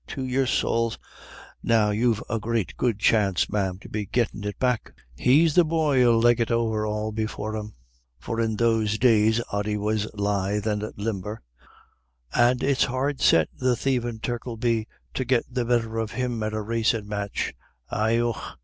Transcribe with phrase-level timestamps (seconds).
[0.07, 0.97] To your sowls!
[1.61, 4.93] Now you've a great good chance, ma'am, to be gettin' it back.
[5.15, 7.73] He's the boy 'ill leg it over all before him"
[8.17, 11.43] for in those days Ody was lithe and limber
[12.33, 16.41] "and it's hard set the thievin' Turk 'ill be to get the better of him
[16.41, 17.53] at a racin' match
[17.85, 18.57] Hi Och."